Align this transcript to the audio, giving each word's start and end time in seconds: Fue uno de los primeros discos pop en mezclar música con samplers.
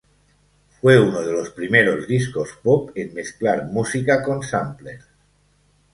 Fue 0.81 0.99
uno 0.99 1.21
de 1.21 1.31
los 1.31 1.51
primeros 1.51 2.07
discos 2.07 2.49
pop 2.63 2.89
en 2.95 3.13
mezclar 3.13 3.65
música 3.65 4.23
con 4.23 4.41
samplers. 4.41 5.05